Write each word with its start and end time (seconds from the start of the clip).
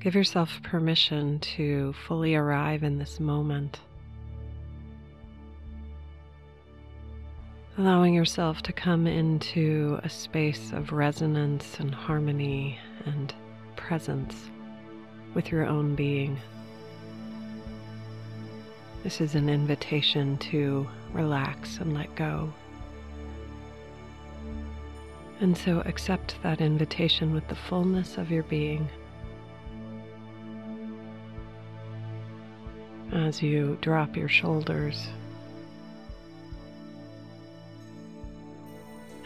give 0.00 0.14
yourself 0.14 0.62
permission 0.62 1.38
to 1.40 1.92
fully 2.06 2.34
arrive 2.34 2.82
in 2.82 2.98
this 2.98 3.20
moment. 3.20 3.80
Allowing 7.76 8.14
yourself 8.14 8.62
to 8.62 8.72
come 8.72 9.06
into 9.06 10.00
a 10.02 10.08
space 10.08 10.72
of 10.72 10.92
resonance 10.92 11.78
and 11.78 11.94
harmony 11.94 12.78
and 13.04 13.34
presence 13.76 14.50
with 15.34 15.50
your 15.50 15.66
own 15.66 15.94
being. 15.94 16.38
This 19.02 19.20
is 19.20 19.34
an 19.34 19.48
invitation 19.48 20.38
to 20.38 20.88
relax 21.12 21.78
and 21.78 21.94
let 21.94 22.14
go. 22.14 22.52
And 25.40 25.56
so 25.56 25.80
accept 25.86 26.36
that 26.42 26.60
invitation 26.60 27.32
with 27.32 27.48
the 27.48 27.54
fullness 27.54 28.18
of 28.18 28.30
your 28.30 28.42
being. 28.44 28.88
As 33.12 33.42
you 33.42 33.76
drop 33.80 34.16
your 34.16 34.28
shoulders 34.28 35.08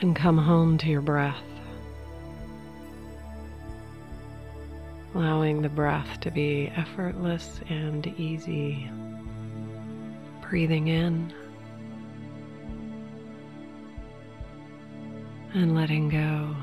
and 0.00 0.16
come 0.16 0.38
home 0.38 0.78
to 0.78 0.88
your 0.88 1.02
breath, 1.02 1.42
allowing 5.14 5.60
the 5.60 5.68
breath 5.68 6.18
to 6.20 6.30
be 6.30 6.72
effortless 6.76 7.60
and 7.68 8.06
easy. 8.18 8.90
Breathing 10.40 10.88
in 10.88 11.32
and 15.52 15.74
letting 15.74 16.08
go. 16.08 16.56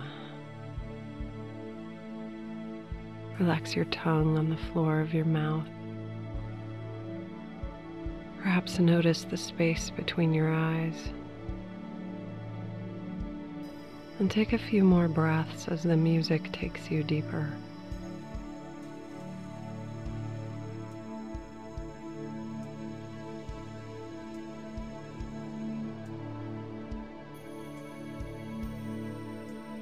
Relax 3.39 3.75
your 3.75 3.86
tongue 3.86 4.39
on 4.39 4.49
the 4.49 4.58
floor 4.58 4.99
of 4.99 5.14
your 5.14 5.25
mouth. 5.25 5.67
Perhaps 8.42 8.80
notice 8.80 9.23
the 9.23 9.38
space 9.38 9.92
between 9.92 10.34
your 10.34 10.52
eyes. 10.52 11.09
And 14.17 14.31
take 14.31 14.53
a 14.53 14.58
few 14.58 14.83
more 14.83 15.08
breaths 15.08 15.67
as 15.67 15.83
the 15.83 15.95
music 15.95 16.52
takes 16.52 16.89
you 16.89 17.03
deeper. 17.03 17.52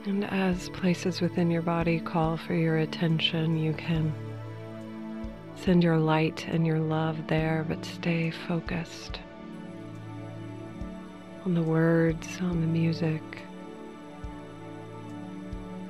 And 0.06 0.26
as 0.26 0.70
places 0.70 1.22
within 1.22 1.50
your 1.50 1.62
body 1.62 2.00
call 2.00 2.36
for 2.36 2.56
your 2.56 2.78
attention, 2.80 3.58
you 3.58 3.74
can 3.74 4.14
send 5.64 5.84
your 5.84 5.98
light 5.98 6.48
and 6.48 6.66
your 6.66 6.80
love 6.80 7.28
there, 7.28 7.66
but 7.68 7.84
stay 7.86 8.32
focused 8.32 9.20
on 11.46 11.54
the 11.54 11.62
words, 11.62 12.28
on 12.42 12.62
the 12.62 12.68
music, 12.68 13.22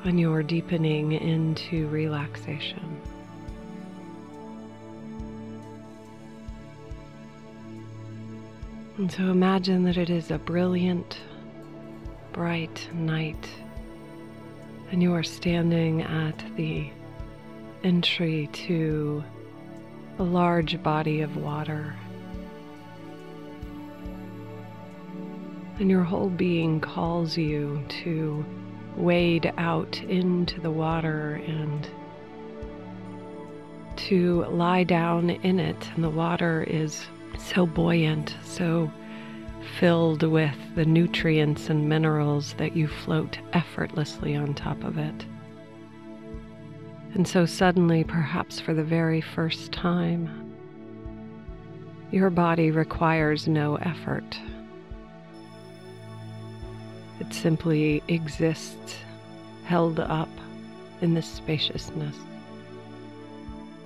on 0.05 0.17
your 0.17 0.43
deepening 0.43 1.11
into 1.11 1.87
relaxation. 1.87 3.01
And 8.97 9.11
so 9.11 9.23
imagine 9.23 9.83
that 9.83 9.97
it 9.97 10.09
is 10.09 10.29
a 10.29 10.37
brilliant, 10.37 11.19
bright 12.33 12.89
night 12.93 13.49
and 14.91 15.03
you 15.03 15.13
are 15.13 15.23
standing 15.23 16.01
at 16.01 16.43
the 16.55 16.89
entry 17.83 18.49
to 18.51 19.23
a 20.19 20.23
large 20.23 20.83
body 20.83 21.21
of 21.21 21.37
water. 21.37 21.95
And 25.79 25.89
your 25.89 26.03
whole 26.03 26.29
being 26.29 26.81
calls 26.81 27.37
you 27.37 27.81
to 28.03 28.45
wade 28.97 29.53
out 29.57 29.97
into 30.03 30.59
the 30.59 30.71
water 30.71 31.41
and 31.47 31.87
to 33.95 34.43
lie 34.49 34.83
down 34.83 35.29
in 35.29 35.57
it. 35.57 35.89
And 35.95 36.03
the 36.03 36.09
water 36.09 36.65
is 36.69 37.05
so 37.37 37.65
buoyant, 37.65 38.35
so 38.43 38.91
filled 39.79 40.23
with 40.23 40.55
the 40.75 40.85
nutrients 40.85 41.69
and 41.69 41.87
minerals 41.87 42.53
that 42.57 42.75
you 42.75 42.89
float 42.89 43.39
effortlessly 43.53 44.35
on 44.35 44.53
top 44.53 44.83
of 44.83 44.97
it. 44.97 45.25
And 47.13 47.27
so, 47.27 47.45
suddenly, 47.45 48.03
perhaps 48.03 48.59
for 48.59 48.73
the 48.73 48.83
very 48.83 49.19
first 49.19 49.71
time, 49.71 50.53
your 52.11 52.29
body 52.29 52.71
requires 52.71 53.47
no 53.47 53.75
effort. 53.77 54.39
It 57.19 57.33
simply 57.33 58.01
exists, 58.07 58.97
held 59.65 59.99
up 59.99 60.29
in 61.01 61.13
this 61.13 61.27
spaciousness. 61.27 62.15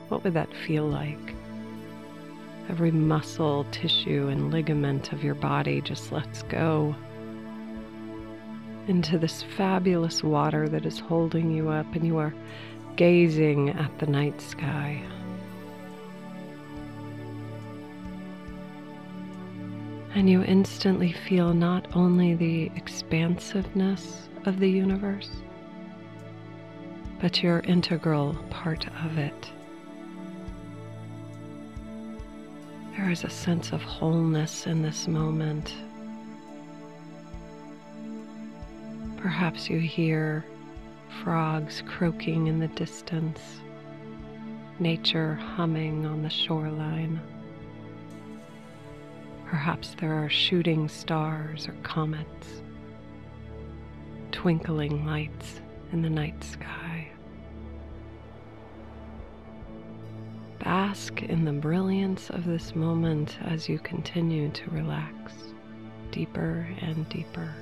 What 0.10 0.24
would 0.24 0.34
that 0.34 0.54
feel 0.54 0.88
like? 0.88 1.34
Every 2.70 2.92
muscle, 2.92 3.66
tissue, 3.72 4.28
and 4.28 4.52
ligament 4.52 5.12
of 5.12 5.24
your 5.24 5.36
body 5.36 5.82
just 5.82 6.12
lets 6.12 6.44
go 6.44 6.96
into 8.88 9.18
this 9.18 9.44
fabulous 9.58 10.24
water 10.24 10.70
that 10.70 10.86
is 10.86 11.00
holding 11.00 11.52
you 11.52 11.70
up, 11.70 11.94
and 11.96 12.06
you 12.06 12.18
are 12.18 12.34
gazing 12.96 13.70
at 13.70 14.00
the 14.00 14.06
night 14.08 14.40
sky. 14.42 15.02
And 20.16 20.30
you 20.30 20.44
instantly 20.44 21.12
feel 21.12 21.54
not 21.54 21.88
only 21.96 22.36
the 22.36 22.72
expansiveness 22.76 24.30
of 24.46 24.60
the 24.60 24.70
universe, 24.70 25.32
but 27.20 27.42
your 27.42 27.62
integral 27.62 28.36
part 28.50 28.86
of 29.04 29.18
it. 29.18 29.52
There 32.96 33.10
is 33.10 33.24
a 33.24 33.30
sense 33.30 33.72
of 33.72 33.82
wholeness 33.82 34.68
in 34.68 34.84
this 34.84 35.08
moment. 35.08 35.74
Perhaps 39.18 39.68
you 39.70 39.80
hear 39.80 40.46
frogs 41.22 41.84
croaking 41.86 42.48
in 42.48 42.60
the 42.60 42.68
distance, 42.70 43.40
nature 44.80 45.36
humming 45.36 46.06
on 46.06 46.24
the 46.24 46.30
shoreline. 46.30 47.20
Perhaps 49.46 49.96
there 50.00 50.14
are 50.14 50.30
shooting 50.30 50.88
stars 50.88 51.68
or 51.68 51.74
comets, 51.84 52.62
twinkling 54.32 55.06
lights 55.06 55.62
in 55.92 56.02
the 56.02 56.10
night 56.10 56.44
sky. 56.44 57.08
Bask 60.64 61.22
in 61.22 61.46
the 61.46 61.52
brilliance 61.52 62.30
of 62.30 62.46
this 62.46 62.74
moment 62.74 63.38
as 63.42 63.68
you 63.68 63.80
continue 63.80 64.50
to 64.50 64.70
relax 64.72 65.34
deeper 66.12 66.68
and 66.82 67.08
deeper. 67.10 67.54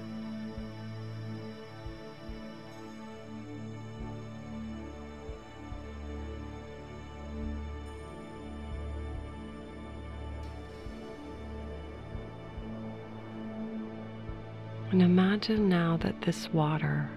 And 14.92 15.02
imagine 15.02 15.70
now 15.70 15.98
that 15.98 16.22
this 16.22 16.52
water 16.54 17.10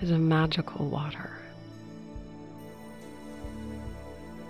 is 0.00 0.10
a 0.10 0.18
magical 0.18 0.88
water. 0.88 1.30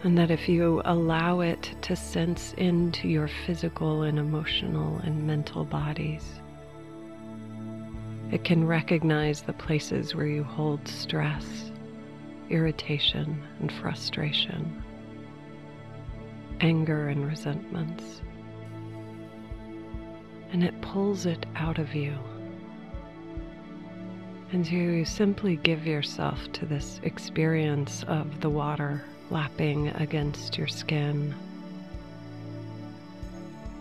And 0.04 0.16
that 0.18 0.30
if 0.30 0.48
you 0.48 0.82
allow 0.84 1.40
it 1.40 1.74
to 1.82 1.96
sense 1.96 2.54
into 2.54 3.08
your 3.08 3.28
physical 3.46 4.02
and 4.02 4.18
emotional 4.18 4.98
and 4.98 5.26
mental 5.26 5.64
bodies, 5.64 6.24
it 8.30 8.44
can 8.44 8.66
recognize 8.66 9.42
the 9.42 9.52
places 9.52 10.14
where 10.14 10.26
you 10.26 10.44
hold 10.44 10.86
stress, 10.88 11.72
irritation, 12.50 13.42
and 13.60 13.72
frustration. 13.72 14.82
anger 16.62 17.08
and 17.08 17.26
resentments. 17.26 18.22
And 20.52 20.62
it 20.62 20.80
pulls 20.80 21.26
it 21.26 21.44
out 21.56 21.78
of 21.78 21.94
you. 21.94 22.16
And 24.52 24.66
you 24.70 25.04
simply 25.04 25.56
give 25.56 25.86
yourself 25.86 26.52
to 26.52 26.66
this 26.66 27.00
experience 27.02 28.04
of 28.06 28.40
the 28.40 28.50
water 28.50 29.02
lapping 29.30 29.88
against 29.88 30.58
your 30.58 30.68
skin. 30.68 31.34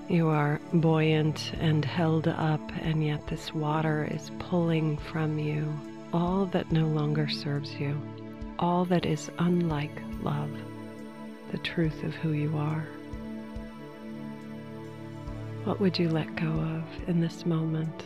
You 0.08 0.30
are 0.30 0.60
buoyant 0.74 1.52
and 1.60 1.84
held 1.84 2.28
up, 2.28 2.62
and 2.82 3.06
yet 3.06 3.28
this 3.28 3.54
water 3.54 4.08
is 4.10 4.32
pulling 4.40 4.98
from 4.98 5.38
you 5.38 5.72
all 6.14 6.46
that 6.48 6.72
no 6.72 6.88
longer 6.88 7.30
serves 7.30 7.74
you, 7.76 8.00
all 8.60 8.86
that 8.86 9.06
is 9.06 9.32
unlike 9.40 10.02
love, 10.22 10.52
the 11.52 11.58
truth 11.60 12.04
of 12.04 12.14
who 12.16 12.32
you 12.32 12.58
are. 12.58 12.86
What 15.72 15.80
would 15.80 15.98
you 15.98 16.10
let 16.10 16.36
go 16.36 16.48
of 16.48 16.84
in 17.08 17.22
this 17.22 17.46
moment? 17.46 18.04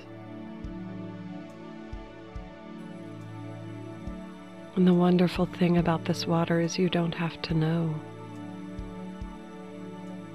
And 4.75 4.85
the 4.85 4.93
wonderful 4.93 5.47
thing 5.47 5.79
about 5.79 6.05
this 6.05 6.27
water 6.27 6.61
is 6.61 6.77
you 6.77 6.89
don't 6.89 7.15
have 7.15 7.41
to 7.41 7.55
know. 7.55 7.95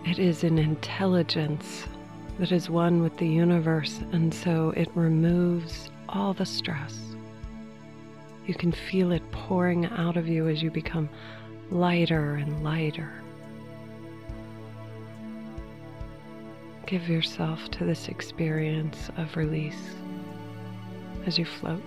It 0.04 0.18
is 0.18 0.42
an 0.42 0.58
intelligence 0.58 1.86
that 2.40 2.50
is 2.50 2.68
one 2.68 3.00
with 3.00 3.16
the 3.18 3.28
universe, 3.28 4.00
and 4.10 4.34
so 4.34 4.70
it 4.76 4.88
removes 4.96 5.88
all 6.08 6.34
the 6.34 6.44
stress. 6.44 6.98
You 8.44 8.54
can 8.54 8.72
feel 8.72 9.12
it 9.12 9.22
pouring 9.30 9.86
out 9.86 10.16
of 10.16 10.26
you 10.26 10.48
as 10.48 10.64
you 10.64 10.72
become 10.72 11.08
lighter 11.70 12.34
and 12.34 12.64
lighter. 12.64 13.22
Give 16.90 17.08
yourself 17.08 17.70
to 17.70 17.84
this 17.84 18.08
experience 18.08 19.10
of 19.16 19.36
release 19.36 19.94
as 21.24 21.38
you 21.38 21.44
float. 21.44 21.80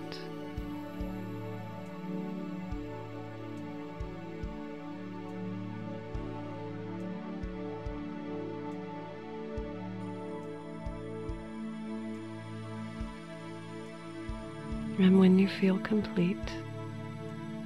And 14.98 15.20
when 15.20 15.38
you 15.38 15.48
feel 15.48 15.78
complete, 15.80 16.38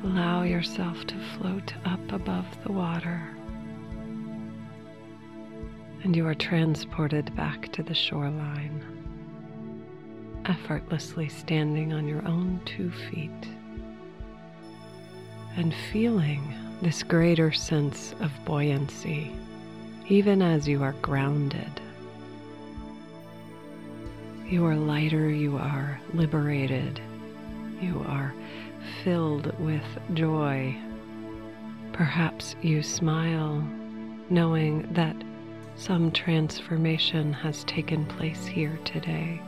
allow 0.02 0.42
yourself 0.42 1.06
to 1.06 1.14
float 1.36 1.72
up 1.84 2.00
above 2.10 2.46
the 2.64 2.72
water. 2.72 3.37
And 6.04 6.14
you 6.14 6.26
are 6.26 6.34
transported 6.34 7.34
back 7.34 7.72
to 7.72 7.82
the 7.82 7.94
shoreline, 7.94 8.82
effortlessly 10.46 11.28
standing 11.28 11.92
on 11.92 12.06
your 12.06 12.26
own 12.26 12.60
two 12.64 12.90
feet 12.90 13.48
and 15.56 15.74
feeling 15.92 16.54
this 16.82 17.02
greater 17.02 17.50
sense 17.52 18.14
of 18.20 18.30
buoyancy, 18.44 19.32
even 20.08 20.40
as 20.40 20.68
you 20.68 20.82
are 20.84 20.94
grounded. 21.02 21.80
You 24.46 24.64
are 24.66 24.76
lighter, 24.76 25.28
you 25.28 25.56
are 25.56 26.00
liberated, 26.14 27.00
you 27.80 28.04
are 28.06 28.32
filled 29.02 29.58
with 29.58 29.84
joy. 30.14 30.76
Perhaps 31.92 32.54
you 32.62 32.82
smile 32.84 33.66
knowing 34.30 34.86
that 34.92 35.16
some 35.78 36.10
transformation 36.10 37.32
has 37.32 37.62
taken 37.62 38.04
place 38.04 38.44
here 38.44 38.76
today. 38.84 39.40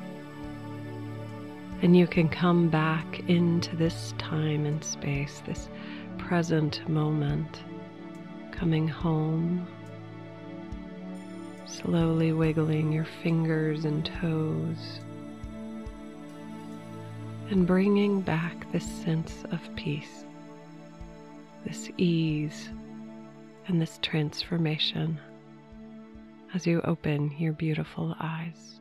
And 1.82 1.96
you 1.96 2.06
can 2.06 2.28
come 2.28 2.68
back 2.68 3.28
into 3.28 3.74
this 3.74 4.14
time 4.16 4.64
and 4.64 4.82
space, 4.84 5.42
this 5.44 5.68
present 6.18 6.88
moment, 6.88 7.64
coming 8.52 8.86
home, 8.86 9.66
slowly 11.66 12.32
wiggling 12.32 12.92
your 12.92 13.06
fingers 13.24 13.84
and 13.84 14.08
toes 14.20 15.00
and 17.50 17.66
bringing 17.66 18.20
back 18.20 18.70
this 18.70 18.88
sense 19.02 19.42
of 19.50 19.60
peace, 19.74 20.24
this 21.66 21.90
ease, 21.96 22.68
and 23.66 23.82
this 23.82 23.98
transformation 24.00 25.18
as 26.54 26.66
you 26.66 26.80
open 26.82 27.32
your 27.38 27.52
beautiful 27.52 28.14
eyes. 28.20 28.80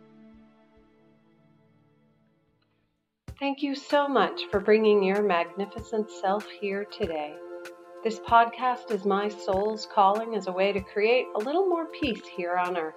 Thank 3.40 3.64
you 3.64 3.76
so 3.76 4.08
much 4.08 4.42
for 4.52 4.60
bringing 4.60 5.02
your 5.02 5.22
magnificent 5.22 6.10
self 6.22 6.46
here 6.60 6.86
today. 6.86 7.34
This 8.04 8.20
podcast 8.20 8.92
is 8.92 9.06
my 9.06 9.30
soul's 9.30 9.88
calling 9.94 10.36
as 10.36 10.48
a 10.48 10.52
way 10.52 10.74
to 10.74 10.82
create 10.82 11.26
a 11.36 11.40
little 11.40 11.66
more 11.66 11.88
peace 12.02 12.22
here 12.36 12.58
on 12.58 12.78
earth. 12.78 12.96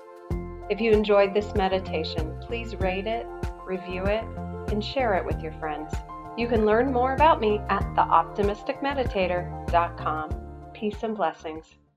If 0.71 0.81
you 0.81 0.93
enjoyed 0.93 1.35
this 1.35 1.55
meditation, 1.55 2.35
please 2.41 2.75
rate 2.77 3.07
it, 3.07 3.27
review 3.67 4.05
it, 4.05 4.25
and 4.73 4.83
share 4.83 5.15
it 5.15 5.25
with 5.25 5.41
your 5.43 5.53
friends. 5.53 5.93
You 6.37 6.49
can 6.49 6.65
learn 6.65 6.93
more 6.93 7.15
about 7.15 7.41
me 7.41 7.61
at 7.69 7.83
theoptimisticmeditator.com. 7.95 10.31
Peace 10.73 11.03
and 11.03 11.17
blessings. 11.17 11.67